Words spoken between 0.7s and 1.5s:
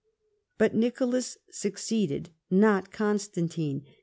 Nicholas